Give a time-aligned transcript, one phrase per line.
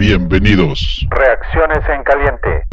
[0.00, 1.06] Bienvenidos.
[1.10, 2.64] Reacciones en caliente.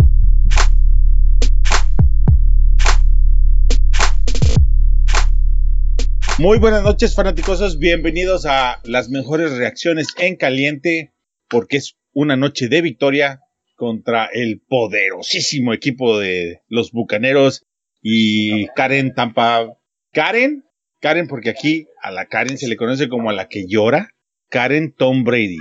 [6.40, 7.80] Muy buenas noches, fanáticos.
[7.80, 11.16] Bienvenidos a las mejores reacciones en caliente,
[11.50, 13.42] porque es una noche de victoria
[13.76, 17.66] contra el poderosísimo equipo de los bucaneros
[18.02, 19.68] y Karen Tampa.
[20.14, 20.64] Karen,
[21.02, 24.12] Karen, porque aquí a la Karen se le conoce como a la que llora.
[24.50, 25.58] Karen Tom Brady.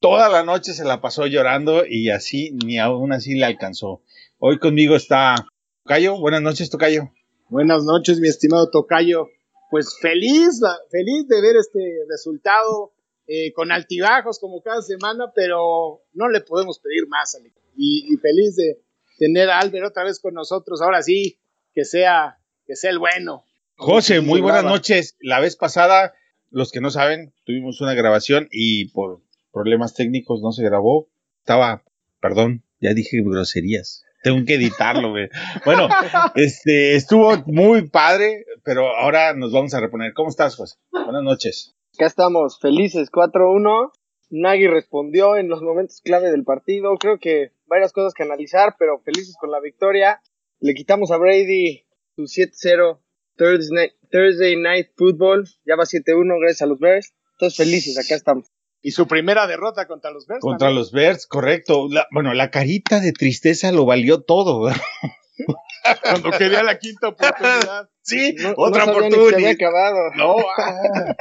[0.00, 4.02] Toda la noche se la pasó llorando y así, ni aún así le alcanzó.
[4.38, 5.34] Hoy conmigo está
[5.84, 6.16] Tocayo.
[6.18, 7.10] Buenas noches, Tocayo.
[7.50, 9.28] Buenas noches, mi estimado Tocayo.
[9.70, 10.58] Pues feliz,
[10.90, 12.94] feliz de ver este resultado
[13.26, 17.38] eh, con altibajos como cada semana, pero no le podemos pedir más,
[17.76, 18.82] y, y, feliz de
[19.18, 20.80] tener a Albert otra vez con nosotros.
[20.80, 21.38] Ahora sí,
[21.74, 23.44] que sea, que sea el bueno.
[23.76, 25.18] José, muy buenas noches.
[25.20, 26.14] La vez pasada,
[26.48, 29.20] los que no saben, tuvimos una grabación y por
[29.52, 31.08] problemas técnicos no se grabó.
[31.40, 31.84] Estaba,
[32.20, 34.04] perdón, ya dije groserías.
[34.22, 35.28] Tengo que editarlo, güey.
[35.64, 35.88] Bueno,
[36.34, 40.12] este, estuvo muy padre, pero ahora nos vamos a reponer.
[40.12, 40.76] ¿Cómo estás, José?
[40.90, 41.74] Buenas noches.
[41.94, 43.90] Acá estamos, felices, 4-1.
[44.30, 46.96] Nagy respondió en los momentos clave del partido.
[46.98, 50.22] Creo que varias cosas que analizar, pero felices con la victoria.
[50.60, 53.00] Le quitamos a Brady su 7-0
[53.36, 55.48] Thursday, Thursday Night Football.
[55.64, 57.14] Ya va 7-1 gracias a los Bears.
[57.32, 58.52] Entonces felices, acá estamos.
[58.82, 60.40] Y su primera derrota contra los Bears.
[60.40, 61.88] Contra los Bears, correcto.
[62.10, 64.72] bueno, la carita de tristeza lo valió todo.
[66.02, 67.88] Cuando quería la quinta oportunidad.
[68.02, 69.54] Sí, otra oportunidad.
[70.16, 71.14] No, ah.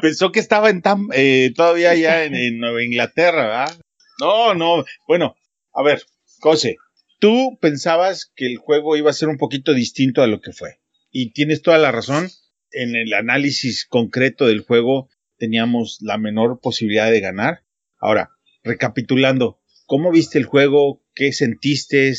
[0.00, 3.78] pensó que estaba en tam, eh, todavía allá en, Nueva Inglaterra, ¿verdad?
[4.20, 4.84] No, no.
[5.06, 5.36] Bueno,
[5.74, 6.02] a ver,
[6.40, 6.76] José,
[7.18, 10.78] tú pensabas que el juego iba a ser un poquito distinto a lo que fue.
[11.10, 12.30] Y tienes toda la razón.
[12.70, 17.62] En el análisis concreto del juego teníamos la menor posibilidad de ganar.
[18.00, 18.30] Ahora,
[18.62, 21.02] recapitulando, ¿cómo viste el juego?
[21.14, 22.12] ¿Qué sentiste?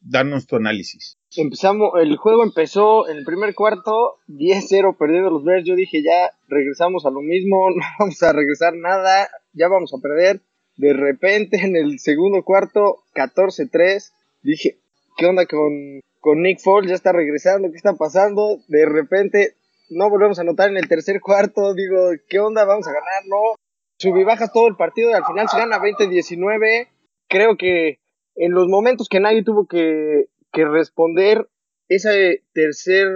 [0.00, 1.18] Danos tu análisis.
[1.36, 5.64] Empezamos, el juego empezó en el primer cuarto, 10-0 perdiendo los Bears.
[5.64, 10.02] Yo dije, ya regresamos a lo mismo, no vamos a regresar nada, ya vamos a
[10.02, 10.42] perder.
[10.76, 14.10] De repente en el segundo cuarto, 14-3,
[14.42, 14.78] dije,
[15.16, 16.90] ¿qué onda con, con Nick Foles?
[16.90, 18.58] Ya está regresando, ¿qué está pasando?
[18.68, 19.54] De repente
[19.92, 22.64] no volvemos a anotar en el tercer cuarto, digo, ¿qué onda?
[22.64, 23.56] Vamos a ganar, no.
[23.98, 26.88] Subibajas todo el partido y al final se gana 20-19.
[27.28, 28.00] Creo que
[28.34, 31.48] en los momentos que nadie tuvo que, que responder,
[31.88, 32.10] esa
[32.52, 33.08] tercer,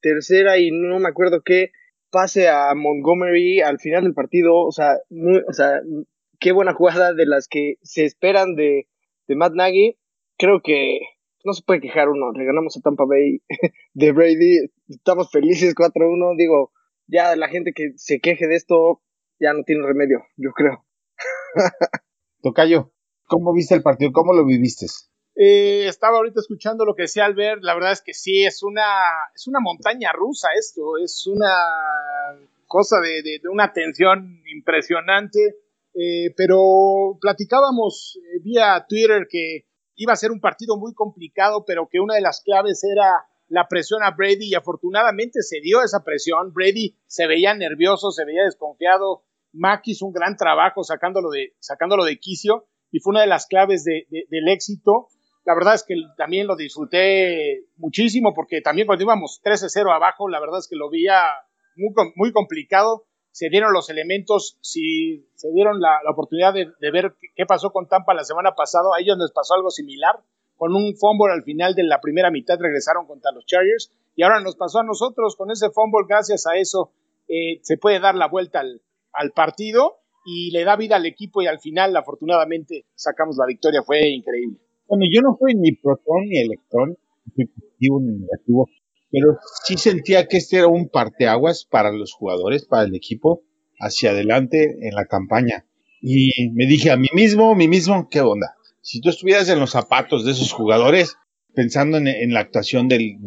[0.00, 1.70] tercera y no me acuerdo qué,
[2.10, 5.80] pase a Montgomery al final del partido, o sea, muy, o sea,
[6.40, 8.88] qué buena jugada de las que se esperan de,
[9.28, 9.98] de Matt Nagy.
[10.38, 11.00] Creo que
[11.44, 12.32] no se puede quejar uno.
[12.32, 13.40] Le ganamos a Tampa Bay
[13.94, 14.70] de Brady.
[14.88, 16.36] Estamos felices 4-1.
[16.36, 16.72] Digo,
[17.06, 19.02] ya la gente que se queje de esto
[19.38, 20.84] ya no tiene remedio, yo creo.
[22.42, 22.92] Tocayo,
[23.26, 24.12] ¿cómo viste el partido?
[24.12, 24.86] ¿Cómo lo viviste?
[25.34, 27.62] Eh, estaba ahorita escuchando lo que decía Albert.
[27.62, 28.86] La verdad es que sí, es una,
[29.34, 30.96] es una montaña rusa esto.
[31.02, 31.52] Es una
[32.66, 35.56] cosa de, de, una tensión impresionante.
[35.94, 39.66] Eh, pero platicábamos eh, vía Twitter que
[39.96, 43.68] iba a ser un partido muy complicado, pero que una de las claves era la
[43.68, 46.52] presión a Brady y afortunadamente se dio esa presión.
[46.52, 49.24] Brady se veía nervioso, se veía desconfiado.
[49.52, 53.46] Mack hizo un gran trabajo sacándolo de, sacándolo de quicio y fue una de las
[53.46, 55.08] claves de, del éxito.
[55.44, 60.40] La verdad es que también lo disfruté muchísimo porque también cuando íbamos 13-0 abajo, la
[60.40, 61.22] verdad es que lo veía
[61.76, 63.06] muy, muy complicado
[63.36, 68.14] se dieron los elementos, si se dieron la, oportunidad de, ver qué pasó con Tampa
[68.14, 70.24] la semana pasada, a ellos les pasó algo similar,
[70.56, 74.40] con un fumble al final de la primera mitad regresaron contra los Chargers, y ahora
[74.40, 76.92] nos pasó a nosotros con ese fumble, gracias a eso
[77.28, 81.46] eh, se puede dar la vuelta al, partido y le da vida al equipo y
[81.46, 84.58] al final afortunadamente sacamos la victoria, fue increíble.
[84.86, 86.96] Bueno, yo no fui ni protón ni electrón,
[87.34, 88.68] ni positivo ni negativo,
[89.10, 93.42] pero sí sentía que este era un parteaguas para los jugadores, para el equipo,
[93.80, 95.66] hacia adelante en la campaña.
[96.00, 98.54] Y me dije a mí mismo, mí mismo, ¿qué onda?
[98.86, 101.16] Si tú estuvieras en los zapatos de esos jugadores,
[101.56, 103.18] pensando en, la actuación del,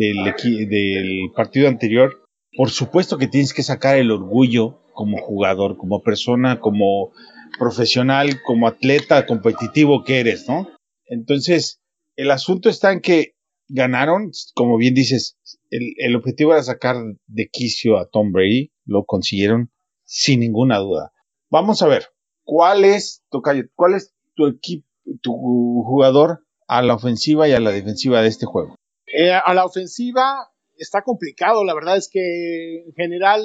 [1.35, 2.13] partido anterior,
[2.55, 7.11] por supuesto que tienes que sacar el orgullo como jugador, como persona, como
[7.59, 10.69] profesional, como atleta competitivo que eres, ¿no?
[11.07, 11.81] Entonces,
[12.15, 13.33] el asunto está en que
[13.67, 15.35] ganaron, como bien dices,
[15.69, 16.95] el, objetivo era sacar
[17.27, 19.73] de quicio a Tom Brady, lo consiguieron
[20.05, 21.11] sin ninguna duda.
[21.49, 22.05] Vamos a ver,
[22.45, 23.23] ¿cuál es,
[23.75, 24.88] cuál es tu equipo,
[25.21, 25.31] tu
[25.85, 28.75] jugador a la ofensiva y a la defensiva de este juego?
[29.07, 33.43] Eh, a la ofensiva está complicado, la verdad es que en general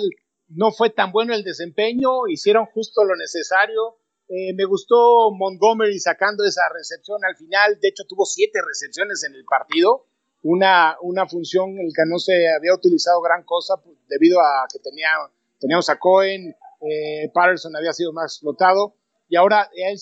[0.48, 3.98] no fue tan bueno el desempeño, hicieron justo lo necesario.
[4.28, 7.78] Eh, me gustó Montgomery sacando esa recepción al final.
[7.80, 10.06] De hecho, tuvo siete recepciones en el partido.
[10.42, 14.66] Una, una función en la que no se había utilizado gran cosa pues, debido a
[14.70, 15.08] que tenía,
[15.58, 18.94] teníamos a Cohen, eh, Patterson había sido más explotado.
[19.28, 19.98] Y ahora él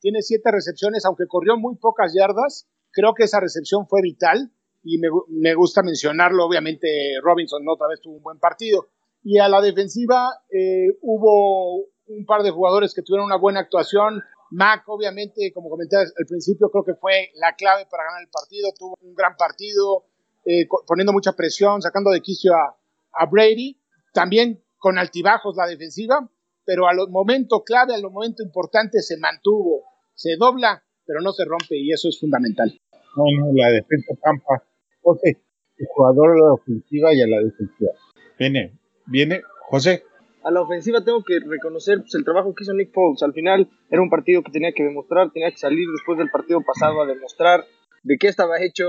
[0.00, 2.66] tiene siete recepciones, aunque corrió muy pocas yardas.
[2.90, 4.50] Creo que esa recepción fue vital
[4.82, 6.46] y me, gusta mencionarlo.
[6.46, 6.88] Obviamente,
[7.22, 8.88] Robinson otra vez tuvo un buen partido.
[9.22, 14.22] Y a la defensiva eh, hubo un par de jugadores que tuvieron una buena actuación.
[14.50, 18.70] Mac, obviamente, como comenté al principio, creo que fue la clave para ganar el partido.
[18.78, 20.04] Tuvo un gran partido,
[20.44, 23.80] eh, poniendo mucha presión, sacando de quicio a, Brady.
[24.12, 26.30] También con altibajos la defensiva,
[26.66, 29.84] pero a los momentos clave, a los momentos importantes se mantuvo.
[30.14, 32.78] Se dobla, pero no se rompe y eso es fundamental.
[33.16, 34.62] No, no, la defensa campa.
[35.00, 35.40] José,
[35.78, 37.92] el jugador a la ofensiva y a la defensiva.
[38.38, 40.02] Viene, viene, José
[40.46, 43.20] a la ofensiva tengo que reconocer pues, el trabajo que hizo Nick Foles.
[43.24, 46.62] Al final era un partido que tenía que demostrar, tenía que salir después del partido
[46.62, 47.64] pasado a demostrar
[48.04, 48.84] de qué estaba hecho,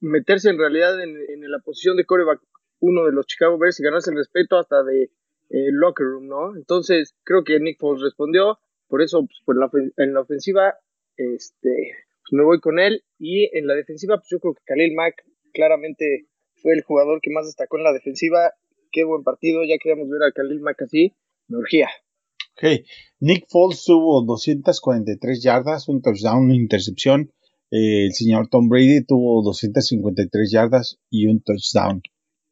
[0.00, 2.40] meterse en realidad en, la posición de coreback
[2.80, 5.10] uno de los Chicago Bears y ganarse el respeto hasta de
[5.50, 6.56] eh, locker room, ¿no?
[6.56, 8.58] Entonces creo que Nick Foles respondió,
[8.88, 9.58] por eso pues,
[9.96, 10.74] en, la, ofensiva
[11.16, 11.92] este,
[12.22, 15.24] pues, me voy con él y en la defensiva pues yo creo que Khalil Mack
[15.52, 16.26] claramente
[16.56, 18.52] fue el jugador que más destacó en la defensiva
[18.94, 21.12] qué buen partido, ya queríamos ver a Khalil Mack así,
[21.48, 21.88] me urgía.
[22.56, 22.86] Ok,
[23.20, 27.32] Nick Foles tuvo 243 yardas, un touchdown, una intercepción.
[27.70, 32.02] el señor Tom Brady tuvo 253 yardas y un touchdown.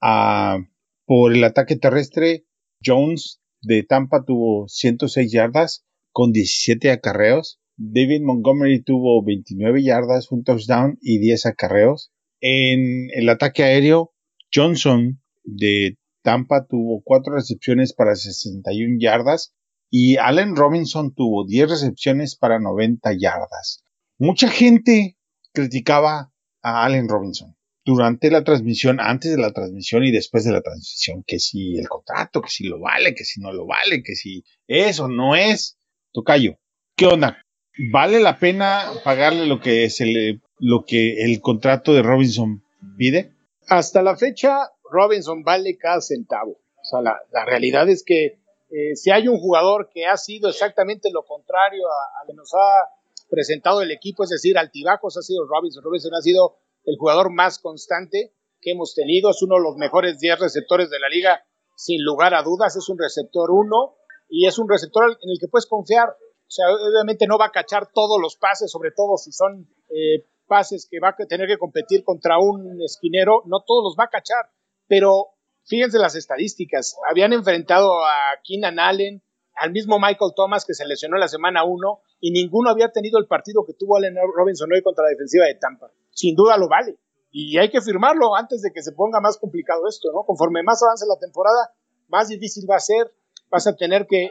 [0.01, 0.59] Ah,
[1.07, 2.45] por el ataque terrestre,
[2.85, 7.61] Jones de Tampa tuvo 106 yardas con 17 acarreos.
[7.77, 12.13] David Montgomery tuvo 29 yardas, un touchdown y 10 acarreos.
[12.41, 14.13] En el ataque aéreo,
[14.53, 19.55] Johnson de Tampa tuvo cuatro recepciones para 61 yardas
[19.91, 23.85] y Allen Robinson tuvo 10 recepciones para 90 yardas.
[24.19, 25.19] Mucha gente
[25.53, 26.33] criticaba
[26.63, 31.25] a Allen Robinson durante la transmisión, antes de la transmisión y después de la transmisión,
[31.27, 34.45] que si el contrato, que si lo vale, que si no lo vale, que si
[34.67, 35.79] es o no es.
[36.13, 36.59] Tocayo,
[36.95, 37.43] ¿qué onda?
[37.91, 42.63] ¿Vale la pena pagarle lo que, se lo que el contrato de Robinson
[42.99, 43.33] pide?
[43.67, 46.53] Hasta la fecha, Robinson vale cada centavo.
[46.53, 48.39] O sea, la, realidad es que
[48.71, 52.53] eh, si hay un jugador que ha sido exactamente lo contrario a, lo que nos
[52.55, 52.91] ha
[53.31, 55.83] presentado el equipo, es decir, altibajos, ha sido Robinson.
[55.83, 60.19] Robinson ha sido el jugador más constante que hemos tenido, es uno de los mejores
[60.19, 61.45] 10 receptores de la liga,
[61.77, 63.97] sin lugar a dudas, es un receptor uno
[64.29, 66.09] y es un receptor en el que puedes confiar.
[66.11, 70.27] O sea, obviamente no va a cachar todos los pases, sobre todo si son eh,
[70.47, 74.11] pases que va a tener que competir contra un esquinero, no todos los va a
[74.11, 74.51] cachar
[74.93, 75.29] pero
[75.65, 76.99] fíjense las estadísticas.
[77.11, 78.15] Habían enfrentado a
[78.45, 79.23] Keenan Allen,
[79.55, 83.27] al mismo Michael Thomas que se lesionó la semana 1 y ninguno había tenido el
[83.27, 85.91] partido que tuvo Allen Robinson hoy contra la defensiva de Tampa.
[86.13, 86.99] Sin duda lo vale.
[87.31, 90.25] Y hay que firmarlo antes de que se ponga más complicado esto, ¿no?
[90.25, 91.73] Conforme más avance la temporada,
[92.09, 93.13] más difícil va a ser.
[93.51, 94.31] Vas a tener que,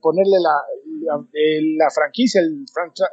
[0.00, 0.54] ponerle la,
[1.78, 2.64] la, franquicia, el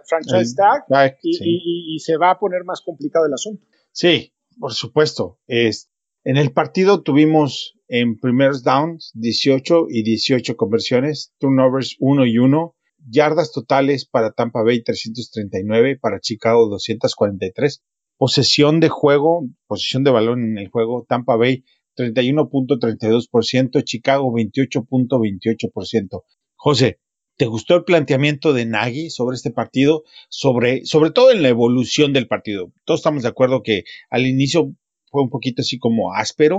[0.05, 3.63] franchise tag, y, y, se va a poner más complicado el asunto.
[3.91, 5.39] Sí, por supuesto.
[5.45, 5.91] Es,
[6.23, 12.75] en el partido tuvimos en primeros downs 18 y 18 conversiones, turnovers 1 y 1,
[13.09, 17.83] yardas totales para Tampa Bay 339, para Chicago 243,
[18.17, 21.63] posesión de juego, posesión de balón en el juego, Tampa Bay
[21.95, 26.23] 31.32%, Chicago 28.28%.
[26.55, 26.99] José,
[27.37, 30.03] ¿te gustó el planteamiento de Nagy sobre este partido?
[30.29, 32.71] Sobre, sobre todo en la evolución del partido.
[32.85, 34.73] Todos estamos de acuerdo que al inicio
[35.11, 36.57] fue un poquito así como áspero,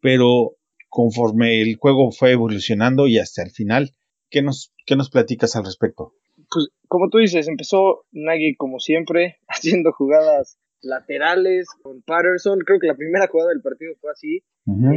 [0.00, 0.56] pero
[0.88, 3.94] conforme el juego fue evolucionando y hasta el final,
[4.30, 6.14] ¿qué nos, qué nos platicas al respecto?
[6.50, 12.60] Pues como tú dices, empezó Nagy como siempre, haciendo jugadas laterales con Patterson.
[12.60, 14.42] Creo que la primera jugada del partido fue así.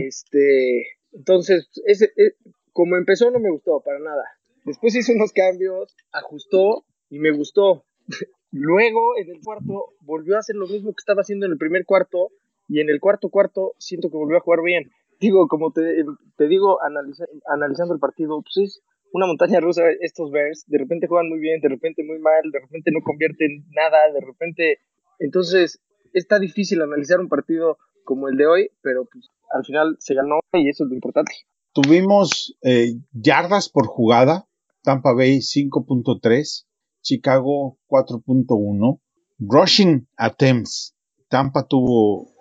[0.06, 2.36] Este, entonces, ese, eh,
[2.72, 4.24] como empezó no me gustó para nada.
[4.66, 7.86] Después hizo unos cambios, ajustó y me gustó.
[8.52, 11.86] Luego, en el cuarto, volvió a hacer lo mismo que estaba haciendo en el primer
[11.86, 12.30] cuarto,
[12.68, 14.92] y en el cuarto cuarto siento que volvió a jugar bien.
[15.20, 16.04] Digo, como te,
[16.38, 21.30] te digo, analizando el partido, pues es una montaña rusa estos Bears, de repente juegan
[21.30, 24.80] muy bien, de repente muy mal, de repente no convierten nada, de repente...
[25.20, 25.80] Entonces,
[26.14, 30.40] está difícil analizar un partido como el de hoy, pero pues, al final se ganó
[30.54, 31.32] y eso es lo importante.
[31.74, 34.48] Tuvimos eh, yardas por jugada,
[34.84, 36.66] Tampa Bay 5.3,
[37.02, 39.00] Chicago 4.1,
[39.40, 40.94] rushing attempts
[41.34, 42.36] Tampa tuvo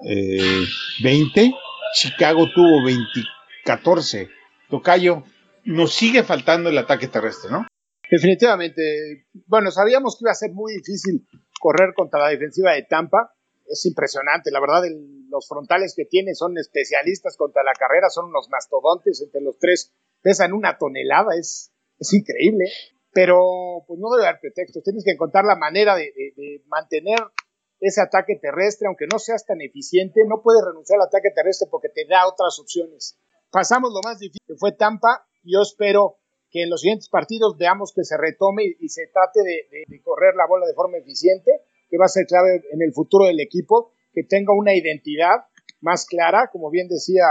[1.02, 1.50] 20, eh,
[1.94, 3.02] Chicago tuvo 20,
[3.64, 4.28] 14.
[4.68, 5.24] Tocayo,
[5.64, 7.66] nos sigue faltando el ataque terrestre, ¿no?
[8.10, 9.24] Definitivamente.
[9.46, 11.26] Bueno, sabíamos que iba a ser muy difícil
[11.62, 13.32] correr contra la defensiva de Tampa.
[13.64, 14.82] Es impresionante, la verdad,
[15.30, 19.94] los frontales que tiene son especialistas contra la carrera, son unos mastodontes, entre los tres
[20.20, 22.64] pesan una tonelada, es, es increíble.
[23.12, 27.18] Pero pues no debe haber pretextos, tienes que encontrar la manera de, de mantener
[27.78, 31.88] ese ataque terrestre, aunque no seas tan eficiente, no puedes renunciar al ataque terrestre porque
[31.88, 33.18] te da otras opciones.
[33.50, 36.18] Pasamos lo más difícil, que fue Tampa, y yo espero
[36.52, 40.46] que en los siguientes partidos veamos que se retome y, se trate de, correr la
[40.46, 41.50] bola de forma eficiente,
[41.88, 45.46] que va a ser clave en el futuro del equipo, que tenga una identidad
[45.80, 47.24] más clara, como bien decía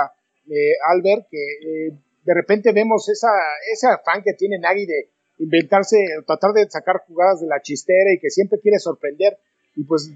[0.50, 1.92] eh, Albert, que eh,
[2.24, 3.30] de repente vemos esa,
[3.72, 8.20] ese afán que tiene Nagy de inventarse, tratar de sacar jugadas de la chistera y
[8.20, 9.38] que siempre quiere sorprender.
[9.76, 10.12] Y pues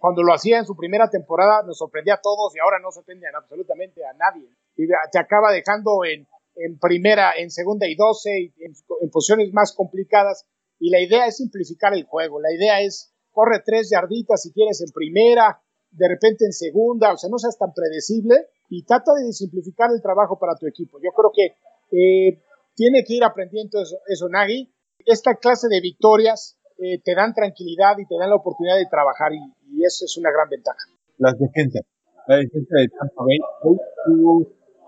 [0.00, 3.26] cuando lo hacía en su primera temporada nos sorprendía a todos y ahora no sorprende
[3.34, 4.48] absolutamente a nadie.
[4.76, 6.26] Y te acaba dejando en,
[6.58, 10.46] en primera, en segunda y doce, en, posiciones más complicadas.
[10.78, 12.40] Y la idea es simplificar el juego.
[12.40, 15.60] La idea es corre tres yarditas si quieres en primera,
[15.90, 20.02] de repente en segunda, o sea, no seas tan predecible y trata de simplificar el
[20.02, 20.98] trabajo para tu equipo.
[20.98, 21.56] Yo creo que
[21.96, 22.42] eh,
[22.74, 24.72] tiene que ir aprendiendo eso, eso Nagy.
[25.06, 29.32] Esta clase de victorias eh, te dan tranquilidad y te dan la oportunidad de trabajar
[29.32, 29.38] y,
[29.84, 30.78] eso es una gran ventaja.
[31.18, 31.82] Las defensas.
[32.26, 33.38] La defensa de Tampa Bay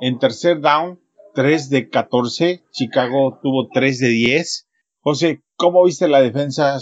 [0.01, 0.99] en tercer down
[1.35, 4.69] 3 de 14, Chicago tuvo 3 de 10.
[5.01, 6.79] José, ¿cómo viste la defensa,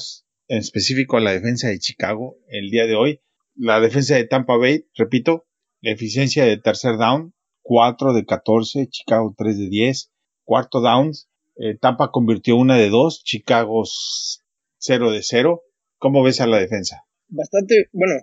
[0.48, 3.20] en específico la defensa de Chicago el día de hoy?
[3.54, 5.46] La defensa de Tampa Bay, repito,
[5.82, 10.12] eficiencia de tercer down, 4 de 14, Chicago 3 de 10.
[10.44, 11.12] Cuarto down,
[11.56, 13.82] eh, Tampa convirtió una de 2, Chicago
[14.78, 15.62] 0 de 0.
[15.98, 17.04] ¿Cómo ves a la defensa?
[17.28, 18.14] Bastante, bueno,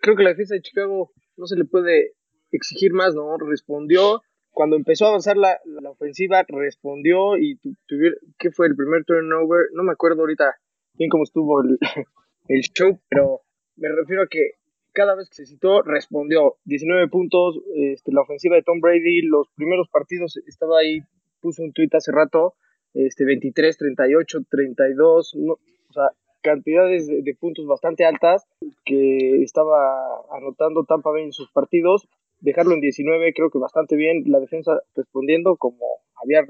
[0.00, 2.12] creo que la defensa de Chicago no se le puede
[2.50, 3.36] exigir más, ¿no?
[3.38, 4.22] Respondió
[4.54, 9.66] cuando empezó a avanzar la, la ofensiva, respondió y tuvieron, ¿qué fue el primer turnover?
[9.74, 10.56] No me acuerdo ahorita
[10.94, 11.76] bien cómo estuvo el,
[12.48, 13.42] el show, pero
[13.76, 14.52] me refiero a que
[14.92, 16.56] cada vez que se citó, respondió.
[16.64, 21.00] 19 puntos, este, la ofensiva de Tom Brady, los primeros partidos estaba ahí,
[21.40, 22.54] puso un tweet hace rato,
[22.94, 26.10] este, 23, 38, 32, no, o sea,
[26.42, 28.46] cantidades de, de, puntos bastante altas
[28.84, 32.06] que estaba anotando Tampa Bay en sus partidos
[32.44, 35.78] dejarlo en 19 creo que bastante bien, la defensa respondiendo como
[36.22, 36.40] había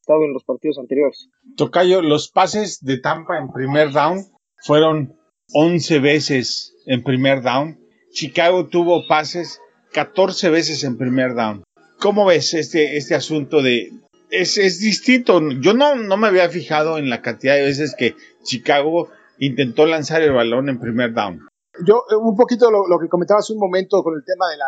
[0.00, 1.28] estado en los partidos anteriores.
[1.56, 4.24] Tocayo, los pases de Tampa en primer down
[4.64, 5.16] fueron
[5.52, 7.78] 11 veces en primer down.
[8.12, 9.60] Chicago tuvo pases
[9.92, 11.64] 14 veces en primer down.
[11.98, 13.90] ¿Cómo ves este, este asunto de...
[14.30, 15.40] Es, es distinto.
[15.60, 20.22] Yo no, no me había fijado en la cantidad de veces que Chicago intentó lanzar
[20.22, 21.49] el balón en primer down.
[21.86, 24.66] Yo, eh, un poquito lo, que comentaba hace un momento con el tema de la,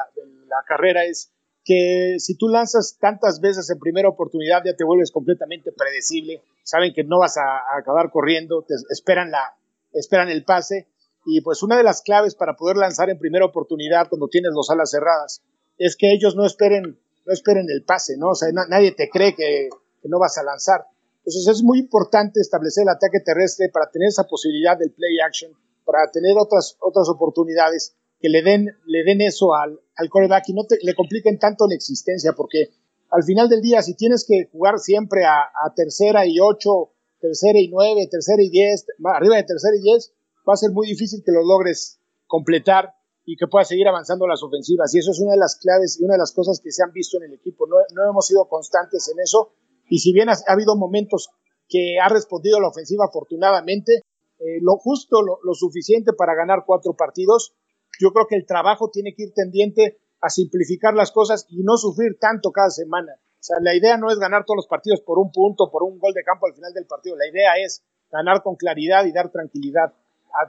[0.67, 1.33] carrera es
[1.65, 6.93] que si tú lanzas tantas veces en primera oportunidad ya te vuelves completamente predecible, saben
[6.93, 9.57] que no vas a, acabar corriendo, te esperan, la,
[9.93, 10.89] esperan el pase
[11.25, 14.71] y pues una de las claves para poder lanzar en primera oportunidad cuando tienes los
[14.71, 15.43] alas cerradas
[15.79, 18.31] es que ellos no esperen, no esperen el pase, ¿no?
[18.31, 19.69] O sea, nadie te cree que,
[20.03, 20.87] que no vas a lanzar.
[21.19, 25.53] Entonces es muy importante establecer el ataque terrestre para tener esa posibilidad del play action,
[25.85, 30.55] para tener otras, otras oportunidades que le den, le den eso al, al coreback y
[30.55, 32.71] no te, le compliquen tanto la existencia, porque
[33.13, 37.69] al final del día, si tienes que jugar siempre a, tercera y ocho, tercera y
[37.69, 40.15] nueve, tercera y diez, arriba de tercera y diez,
[40.49, 42.95] va a ser muy difícil que lo logres completar
[43.27, 44.95] y que puedas seguir avanzando las ofensivas.
[44.95, 46.93] Y eso es una de las claves y una de las cosas que se han
[46.93, 47.67] visto en el equipo.
[47.67, 49.53] No, no hemos sido constantes en eso.
[49.89, 51.29] Y si bien ha, habido momentos
[51.69, 54.01] que ha respondido la ofensiva afortunadamente,
[54.43, 57.55] eh, lo justo, lo, suficiente para ganar cuatro partidos,
[58.01, 61.77] yo creo que el trabajo tiene que ir tendiente a simplificar las cosas y no
[61.77, 63.13] sufrir tanto cada semana.
[63.15, 65.99] O sea, la idea no es ganar todos los partidos por un punto, por un
[65.99, 67.17] gol de campo al final del partido.
[67.17, 69.95] La idea es ganar con claridad y dar tranquilidad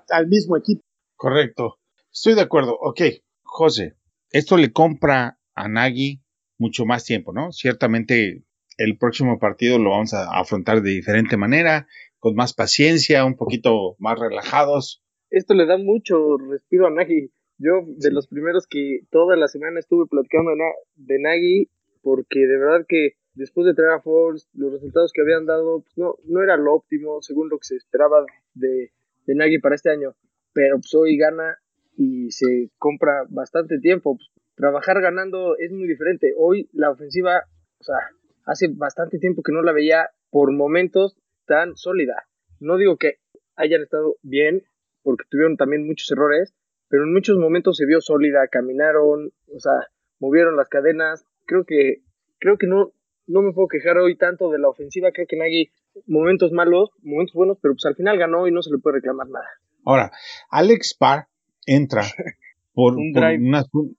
[0.09, 0.81] al mismo equipo.
[1.15, 1.77] Correcto.
[2.11, 2.77] Estoy de acuerdo.
[2.79, 3.01] Ok,
[3.43, 3.95] José,
[4.31, 6.21] esto le compra a Nagy
[6.57, 7.51] mucho más tiempo, ¿no?
[7.51, 8.43] Ciertamente
[8.77, 11.87] el próximo partido lo vamos a afrontar de diferente manera,
[12.23, 15.03] con más paciencia, un poquito más relajados
[15.33, 17.31] esto le da mucho respiro a Nagy.
[17.57, 20.51] Yo, de los primeros que toda la semana estuve platicando
[20.95, 21.69] de Nagy,
[22.03, 25.97] porque de verdad que después de traer a Force, los resultados que habían dado pues
[25.97, 28.91] no, no era lo óptimo según lo que se esperaba de,
[29.25, 30.13] de Nagy para este año.
[30.53, 31.57] Pero pues hoy gana
[31.97, 34.15] y se compra bastante tiempo.
[34.15, 36.35] Pues, trabajar ganando es muy diferente.
[36.37, 37.41] Hoy la ofensiva,
[37.79, 37.97] o sea,
[38.45, 42.27] hace bastante tiempo que no la veía por momentos tan sólida.
[42.59, 43.17] No digo que
[43.55, 44.63] hayan estado bien,
[45.01, 46.53] porque tuvieron también muchos errores,
[46.89, 49.87] pero en muchos momentos se vio sólida, caminaron, o sea,
[50.19, 51.25] movieron las cadenas.
[51.45, 52.03] Creo que,
[52.39, 52.93] creo que no,
[53.27, 55.71] no me puedo quejar hoy tanto de la ofensiva, creo que Nagy
[56.07, 59.27] momentos malos, momentos buenos, pero pues al final ganó y no se le puede reclamar
[59.27, 59.45] nada.
[59.85, 60.11] Ahora,
[60.49, 61.27] Alex Parr
[61.65, 62.03] entra
[62.73, 63.39] por un drive,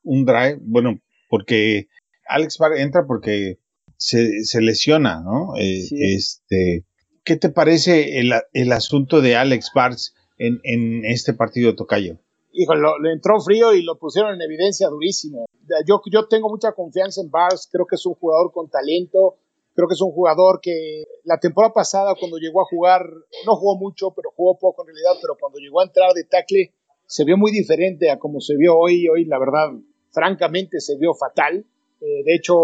[0.02, 1.88] un drive bueno, porque
[2.26, 3.58] Alex Parr entra porque
[3.96, 5.56] se, se lesiona, ¿no?
[5.58, 6.84] Eh, este,
[7.24, 9.96] ¿Qué te parece el, el asunto de Alex Parr
[10.38, 12.18] en, en este partido de Tocayo?
[12.52, 15.46] Hijo, lo, entró frío y lo pusieron en evidencia durísimo.
[15.86, 19.38] Yo, yo tengo mucha confianza en Bars, creo que es un jugador con talento,
[19.74, 23.02] creo que es un jugador que la temporada pasada cuando llegó a jugar,
[23.46, 26.72] no jugó mucho, pero jugó poco en realidad, pero cuando llegó a entrar de tackle
[27.06, 29.08] se vio muy diferente a como se vio hoy.
[29.08, 29.70] Hoy, la verdad,
[30.10, 31.64] francamente se vio fatal.
[32.00, 32.54] Eh, de hecho,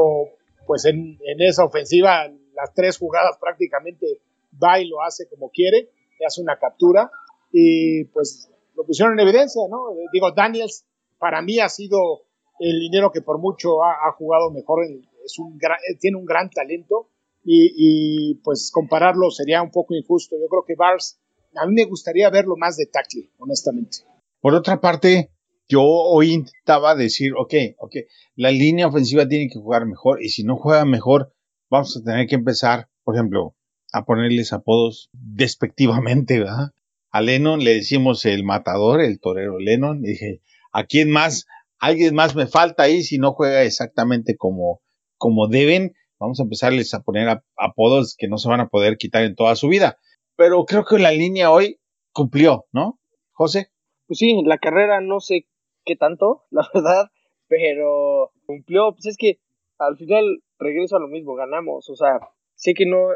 [0.66, 4.20] pues en, en, esa ofensiva, las tres jugadas prácticamente
[4.62, 7.10] va y lo hace como quiere, le hace una captura
[7.52, 9.90] y pues lo pusieron en evidencia, ¿no?
[9.92, 10.86] Eh, digo, Daniels
[11.18, 12.22] para mí ha sido
[12.58, 14.84] el dinero que por mucho ha, jugado mejor,
[15.24, 17.08] es un eh, tiene un gran talento
[17.42, 20.36] y, y, pues compararlo sería un poco injusto.
[20.36, 21.18] Yo creo que Bars,
[21.56, 23.98] a mí me gustaría verlo más de tackle, honestamente.
[24.40, 25.30] Por otra parte,
[25.68, 27.94] yo hoy intentaba decir, ok, ok,
[28.34, 31.32] la línea ofensiva tiene que jugar mejor y si no juega mejor,
[31.70, 33.54] vamos a tener que empezar, por ejemplo,
[33.92, 36.70] a ponerles apodos despectivamente, ¿verdad?
[37.10, 40.02] A Lennon le decimos el matador, el torero Lennon.
[40.02, 40.40] dije,
[40.72, 41.46] ¿a quién más?
[41.78, 44.80] Alguien más me falta ahí si no juega exactamente como,
[45.16, 45.94] como deben.
[46.18, 49.56] Vamos a empezarles a poner apodos que no se van a poder quitar en toda
[49.56, 49.98] su vida.
[50.36, 51.80] Pero creo que la línea hoy
[52.12, 53.00] cumplió, ¿no?
[53.32, 53.70] José.
[54.06, 55.46] Pues sí, la carrera no sé
[55.84, 57.10] qué tanto, la verdad,
[57.48, 58.92] pero cumplió.
[58.92, 59.40] Pues es que
[59.78, 61.88] al final regreso a lo mismo, ganamos.
[61.88, 62.20] O sea,
[62.60, 63.08] sé que no,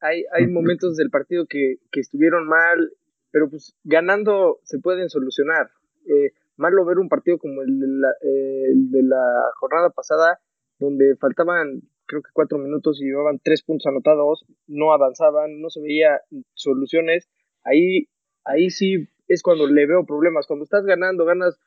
[0.00, 2.92] hay, hay momentos del partido que, que estuvieron mal
[3.36, 5.68] pero pues ganando se pueden solucionar.
[6.06, 10.40] Eh, malo ver un partido como el de, la, eh, el de la jornada pasada,
[10.78, 15.82] donde faltaban creo que cuatro minutos y llevaban tres puntos anotados, no avanzaban, no se
[15.82, 16.22] veía
[16.54, 17.28] soluciones.
[17.62, 18.08] Ahí,
[18.46, 20.46] ahí sí es cuando le veo problemas.
[20.46, 21.58] Cuando estás ganando, ganas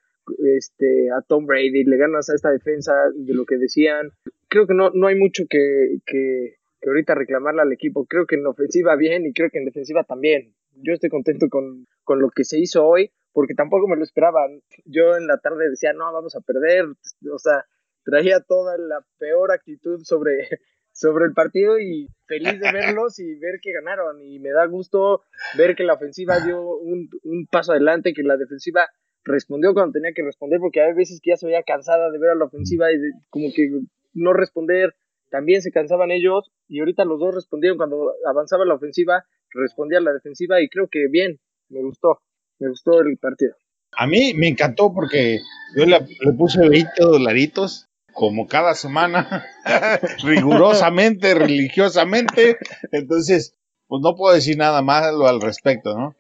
[0.58, 4.10] este, a Tom Brady, le ganas a esta defensa de lo que decían.
[4.48, 8.06] Creo que no, no hay mucho que, que, que ahorita reclamarle al equipo.
[8.06, 11.88] Creo que en ofensiva bien y creo que en defensiva también yo estoy contento con,
[12.04, 14.62] con lo que se hizo hoy, porque tampoco me lo esperaban.
[14.86, 17.66] Yo en la tarde decía, no, vamos a perder, o sea,
[18.04, 20.48] traía toda la peor actitud sobre,
[20.92, 24.22] sobre el partido y feliz de verlos y ver que ganaron.
[24.22, 25.24] Y me da gusto
[25.58, 28.88] ver que la ofensiva dio un, un paso adelante, que la defensiva
[29.24, 32.32] respondió cuando tenía que responder, porque hay veces que ya se veía cansada de ver
[32.32, 32.98] a la ofensiva y
[33.30, 33.70] como que
[34.14, 34.96] no responder,
[35.30, 40.02] también se cansaban ellos y ahorita los dos respondieron cuando avanzaba la ofensiva respondía a
[40.02, 41.40] la defensiva y creo que bien,
[41.70, 42.22] me gustó,
[42.60, 43.56] me gustó el partido.
[43.92, 45.40] A mí me encantó porque
[45.76, 46.00] yo le,
[46.38, 49.46] puse 20 dolaritos como cada semana,
[50.24, 52.58] rigurosamente, religiosamente,
[52.92, 53.56] entonces,
[53.88, 56.16] pues no puedo decir nada malo al respecto, ¿no?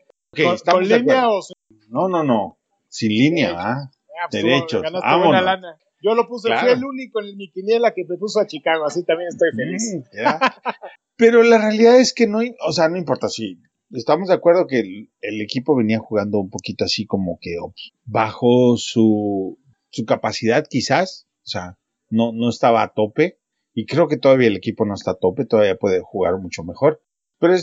[0.66, 1.40] ¿Con, línea o
[1.90, 3.92] No, no, no, sin línea, ¿ah?
[4.32, 5.78] Derechos, lana.
[6.02, 9.04] Yo lo puse, fui el único en mi quiniela que me puso a Chicago, así
[9.04, 9.96] también estoy feliz.
[9.96, 10.04] Mm,
[11.18, 13.60] Pero la realidad es que no, o sea, no importa si
[13.92, 17.58] estamos de acuerdo que el, equipo venía jugando un poquito así como que
[18.06, 19.60] bajo su,
[19.90, 21.78] su capacidad quizás, o sea,
[22.10, 23.40] no, no estaba a tope
[23.74, 27.02] y creo que todavía el equipo no está a tope, todavía puede jugar mucho mejor.
[27.40, 27.56] Pero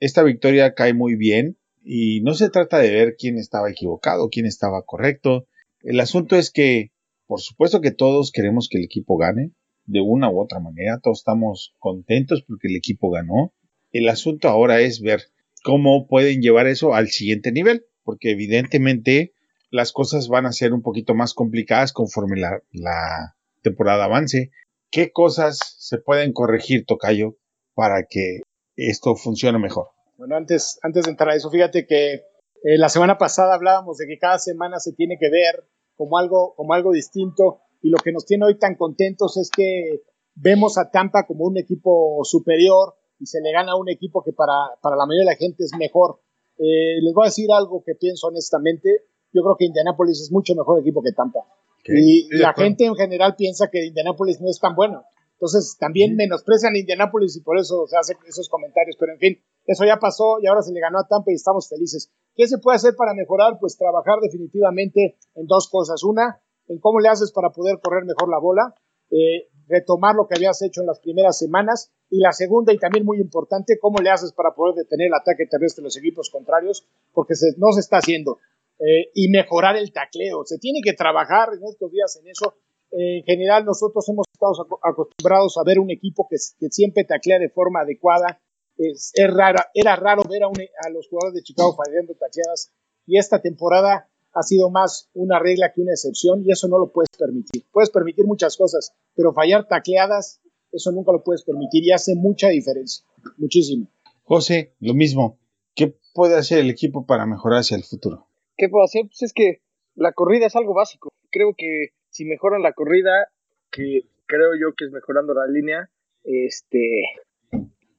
[0.00, 4.46] esta victoria cae muy bien y no se trata de ver quién estaba equivocado, quién
[4.46, 5.46] estaba correcto.
[5.82, 6.92] El asunto es que,
[7.30, 9.52] por supuesto que todos queremos que el equipo gane,
[9.84, 10.98] de una u otra manera.
[11.00, 13.54] Todos estamos contentos porque el equipo ganó.
[13.92, 15.20] El asunto ahora es ver
[15.62, 19.32] cómo pueden llevar eso al siguiente nivel, porque evidentemente
[19.70, 24.50] las cosas van a ser un poquito más complicadas conforme la, la temporada avance.
[24.90, 27.36] ¿Qué cosas se pueden corregir, Tocayo,
[27.74, 28.40] para que
[28.74, 29.86] esto funcione mejor?
[30.16, 34.08] Bueno, antes, antes de entrar a eso, fíjate que eh, la semana pasada hablábamos de
[34.08, 38.10] que cada semana se tiene que ver como algo, como algo distinto y lo que
[38.10, 40.00] nos tiene hoy tan contentos es que
[40.34, 44.32] vemos a Tampa como un equipo superior y se le gana a un equipo que
[44.32, 46.22] para, para la mayoría de la gente es mejor.
[46.56, 48.88] Eh, les voy a decir algo que pienso honestamente.
[49.30, 51.40] Yo creo que Indianapolis es mucho mejor equipo que Tampa.
[51.84, 55.04] y la gente en general piensa que Indianapolis no es tan bueno.
[55.40, 58.96] Entonces también menosprecian a Indianapolis y por eso se hacen esos comentarios.
[59.00, 61.66] Pero en fin, eso ya pasó y ahora se le ganó a Tampa y estamos
[61.66, 62.12] felices.
[62.36, 63.56] ¿Qué se puede hacer para mejorar?
[63.58, 66.04] Pues trabajar definitivamente en dos cosas.
[66.04, 68.74] Una, en cómo le haces para poder correr mejor la bola,
[69.10, 73.06] eh, retomar lo que habías hecho en las primeras semanas y la segunda y también
[73.06, 76.86] muy importante, cómo le haces para poder detener el ataque terrestre de los equipos contrarios,
[77.14, 78.36] porque no se está haciendo.
[78.78, 80.44] Eh, y mejorar el tacleo.
[80.44, 82.54] Se tiene que trabajar en estos días en eso.
[82.92, 87.38] Eh, en general, nosotros hemos estado acostumbrados a ver un equipo que, que siempre taclea
[87.38, 88.40] de forma adecuada.
[88.76, 92.72] es, rara, era raro ver a, a los jugadores de Chicago fallando tacleadas
[93.06, 96.92] y esta temporada ha sido más una regla que una excepción y eso no lo
[96.92, 97.64] puedes permitir.
[97.72, 100.40] Puedes permitir muchas cosas, pero fallar tacleadas,
[100.72, 103.04] eso nunca lo puedes permitir y hace mucha diferencia,
[103.36, 103.88] muchísimo.
[104.22, 105.38] José, lo mismo.
[105.74, 108.28] ¿Qué puede hacer el equipo para mejorar hacia el futuro?
[108.56, 109.06] ¿Qué puedo hacer?
[109.06, 109.62] Pues es que
[109.94, 111.10] la corrida es algo básico.
[111.30, 113.28] Creo que si mejoran la corrida,
[113.70, 115.90] que creo yo que es mejorando la línea,
[116.24, 117.02] este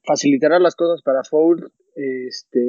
[0.04, 2.60] facilitará las cosas para Foul este,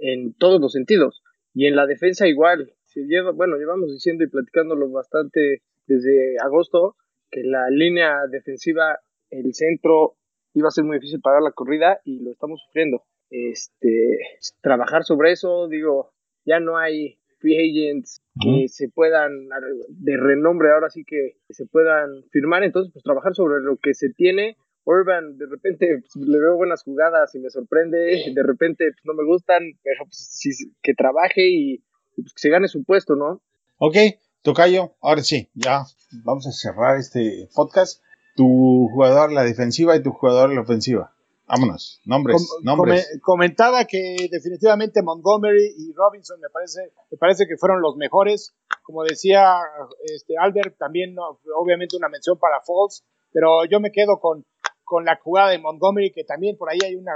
[0.00, 1.22] en todos los sentidos.
[1.54, 2.72] Y en la defensa igual.
[2.94, 6.96] Lleva, bueno, llevamos diciendo y platicándolo bastante desde agosto
[7.30, 10.16] que la línea defensiva, el centro,
[10.52, 13.02] iba a ser muy difícil parar la corrida y lo estamos sufriendo.
[13.30, 14.18] Este,
[14.60, 16.12] trabajar sobre eso, digo,
[16.44, 19.48] ya no hay free agents que se puedan,
[19.88, 24.10] de renombre ahora sí que se puedan firmar, entonces pues trabajar sobre lo que se
[24.10, 24.56] tiene.
[24.84, 29.14] Urban, de repente pues, le veo buenas jugadas y me sorprende, de repente pues, no
[29.14, 30.50] me gustan, pero pues sí,
[30.82, 31.84] que trabaje y,
[32.16, 33.42] pues, que se gane su puesto, ¿no?
[33.76, 33.96] Ok,
[34.42, 35.84] Tocayo, ahora sí, ya
[36.24, 38.02] vamos a cerrar este podcast.
[38.34, 41.12] Tu jugador la defensiva y tu jugador la ofensiva.
[41.46, 43.20] Vámonos, nombres, nombres.
[43.20, 48.54] comentaba que definitivamente Montgomery y Robinson me parece, me parece que fueron los mejores.
[48.84, 49.58] Como decía
[50.04, 51.14] este, Albert, también
[51.56, 54.44] obviamente una mención para Falls, pero yo me quedo con,
[54.84, 57.12] con la jugada de Montgomery, que también por ahí hay una,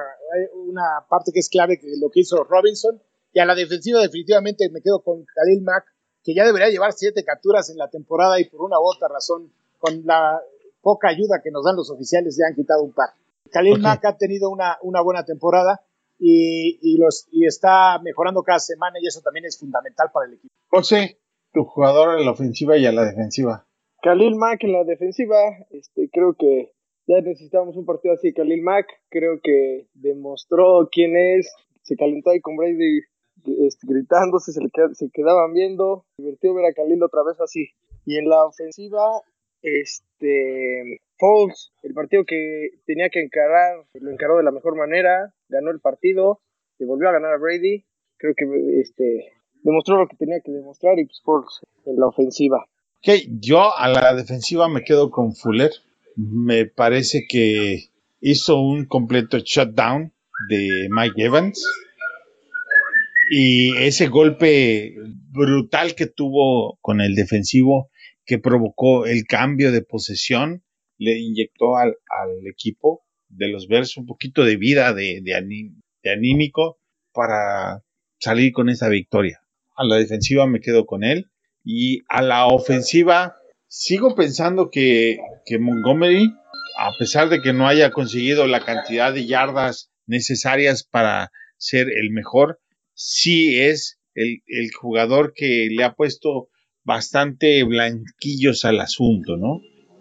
[0.54, 3.00] una parte que es clave, que lo que hizo Robinson.
[3.32, 5.84] Y a la defensiva definitivamente me quedo con Khalil Mack,
[6.24, 9.52] que ya debería llevar siete capturas en la temporada y por una u otra razón,
[9.78, 10.40] con la
[10.80, 13.10] poca ayuda que nos dan los oficiales, ya han quitado un par.
[13.50, 15.80] Khalil Mack ha tenido una, una buena temporada
[16.18, 20.34] y, y, los, y está mejorando cada semana y eso también es fundamental para el
[20.34, 20.54] equipo.
[20.68, 21.18] José,
[21.52, 23.66] tu jugador en la ofensiva y en la defensiva.
[24.02, 25.36] Khalil Mack en la defensiva,
[25.70, 26.72] este, creo que
[27.06, 28.32] ya necesitamos un partido así.
[28.32, 33.00] Khalil Mack creo que demostró quién es, se calentó ahí con Brady
[33.44, 37.68] este, gritándose, se, le se quedaban viendo, divertido ver a Khalil otra vez así.
[38.04, 39.22] Y en la ofensiva,
[39.62, 45.70] este, Foles, el partido que tenía que encarar, lo encaró de la mejor manera, ganó
[45.70, 46.40] el partido,
[46.78, 47.84] le volvió a ganar a Brady,
[48.18, 48.44] creo que
[48.80, 51.46] este, demostró lo que tenía que demostrar y pues
[51.86, 52.66] en la ofensiva.
[53.28, 55.70] Yo a la defensiva me quedo con Fuller,
[56.16, 57.90] me parece que
[58.20, 60.12] hizo un completo shutdown
[60.48, 61.64] de Mike Evans.
[63.30, 64.94] Y ese golpe
[65.32, 67.90] brutal que tuvo con el defensivo
[68.26, 70.64] que provocó el cambio de posesión
[70.98, 71.94] le inyectó al,
[72.50, 76.78] equipo de los Bears un poquito de vida, de, de, anímico
[77.12, 77.82] para
[78.18, 79.40] salir con esa victoria.
[79.76, 81.30] A la defensiva me quedo con él
[81.64, 83.36] y a la ofensiva
[83.68, 86.32] sigo pensando que, que Montgomery,
[86.78, 92.10] a pesar de que no haya conseguido la cantidad de yardas necesarias para ser el
[92.10, 92.60] mejor,
[92.94, 96.48] sí es el, el jugador que le ha puesto
[96.86, 99.60] bastante blanquillos al asunto, ¿no?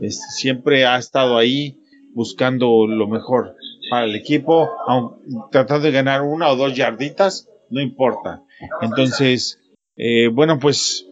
[0.09, 1.79] siempre ha estado ahí
[2.13, 3.55] buscando lo mejor
[3.89, 4.69] para el equipo,
[5.51, 8.43] tratando de ganar una o dos yarditas, no importa.
[8.81, 9.59] Entonces,
[9.95, 11.07] eh, bueno, pues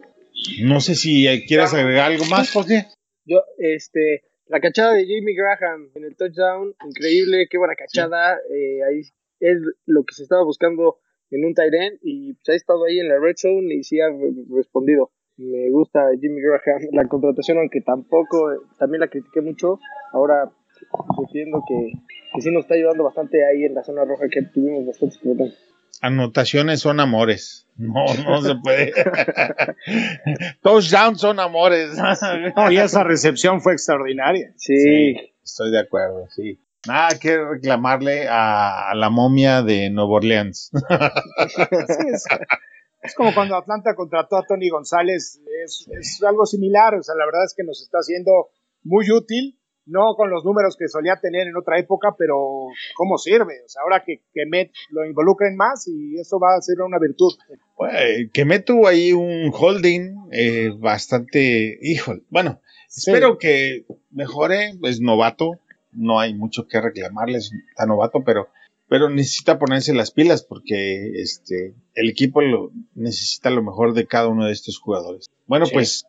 [0.62, 2.88] no sé si quieres agregar algo más, José.
[3.24, 8.36] Yo, este, la cachada de Jamie Graham en el touchdown, increíble, qué buena cachada.
[8.54, 9.00] Eh, ahí
[9.40, 9.56] es
[9.86, 10.98] lo que se estaba buscando
[11.30, 13.98] en un tight end y pues, ha estado ahí en la red zone y sí
[14.00, 14.08] ha
[14.54, 19.78] respondido me gusta Jimmy Graham, la contratación, aunque tampoco, también la critiqué mucho,
[20.12, 20.50] ahora
[21.20, 21.92] defiendo que,
[22.34, 25.54] que sí nos está ayudando bastante ahí en la zona roja que tuvimos bastantes problemas.
[26.00, 27.66] Anotaciones son amores.
[27.76, 28.92] No, no se puede.
[30.62, 31.96] Touchdowns son amores.
[32.70, 34.52] y esa recepción fue extraordinaria.
[34.56, 35.16] Sí.
[35.42, 36.60] Estoy de acuerdo, sí.
[36.86, 40.70] Nada que reclamarle a, la momia de Nueva Orleans.
[43.04, 45.86] Es como cuando Atlanta contrató a Tony González, es,
[46.26, 48.48] algo similar, o sea, la verdad es que nos está haciendo
[48.82, 53.60] muy útil, no con los números que solía tener en otra época, pero ¿cómo sirve?
[53.62, 56.98] O sea, ahora que, que Met lo involucren más y eso va a ser una
[56.98, 57.34] virtud.
[58.32, 65.60] que Met tuvo ahí un holding eh, bastante, híjole, bueno, espero que mejore, es novato,
[65.92, 68.48] no hay mucho que reclamarle, está novato, pero
[68.94, 74.28] pero necesita ponerse las pilas porque este el equipo lo, necesita lo mejor de cada
[74.28, 75.26] uno de estos jugadores.
[75.48, 76.06] Bueno, pues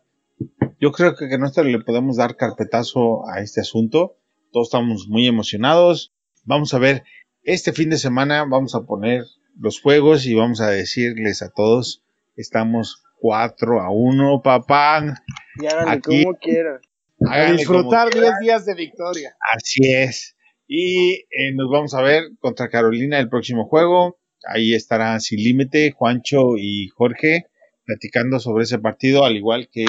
[0.80, 4.20] yo creo que nosotros le podemos dar carpetazo a este asunto.
[4.52, 6.14] Todos estamos muy emocionados.
[6.44, 7.02] Vamos a ver,
[7.42, 9.24] este fin de semana vamos a poner
[9.60, 12.04] los juegos y vamos a decirles a todos,
[12.36, 15.24] estamos 4 a 1, papá.
[15.60, 16.82] Y háganle como quieran.
[17.28, 19.36] A disfrutar 10 días de victoria.
[19.56, 20.35] Así es
[20.68, 24.20] Y eh, nos vamos a ver contra Carolina el próximo juego.
[24.48, 27.46] Ahí estará Sin Límite, Juancho y Jorge
[27.86, 29.86] platicando sobre ese partido, al igual que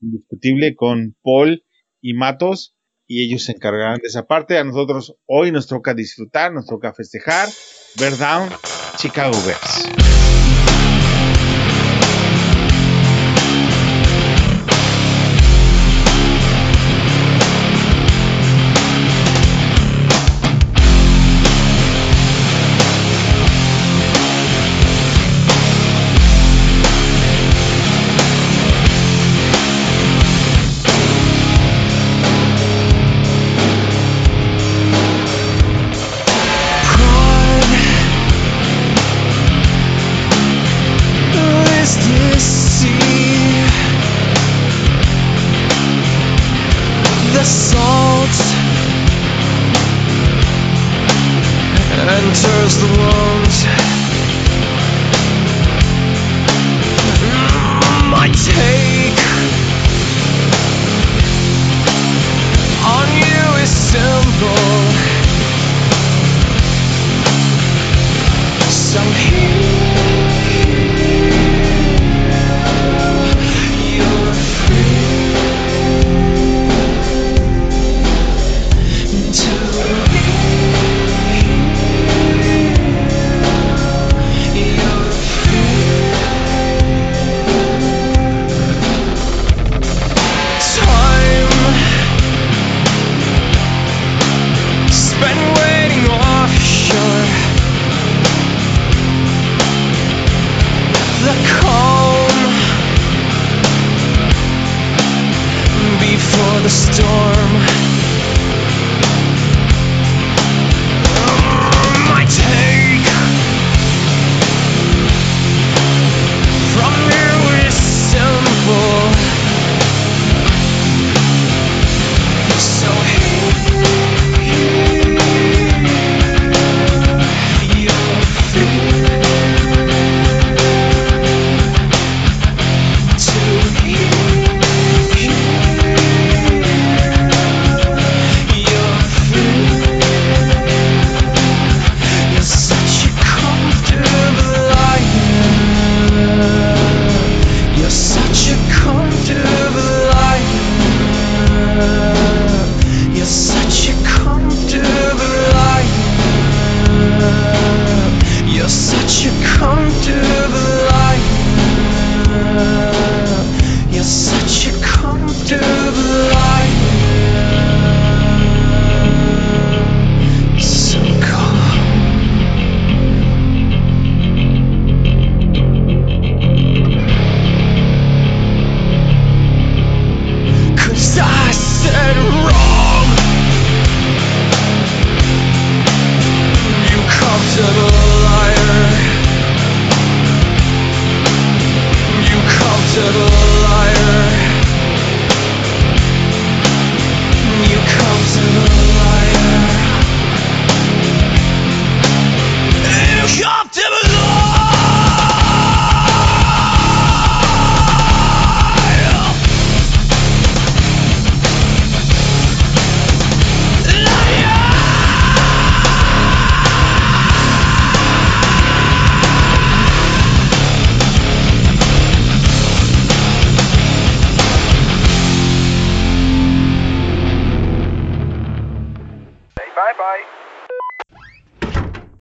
[0.00, 1.64] indiscutible con Paul
[2.00, 2.76] y Matos.
[3.06, 4.56] Y ellos se encargarán de esa parte.
[4.56, 7.48] A nosotros hoy nos toca disfrutar, nos toca festejar,
[7.98, 8.48] ver down
[8.96, 10.33] Chicago Bears.